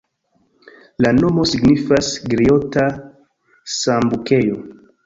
[1.05, 4.61] La nomo signifas griota-sambukejo.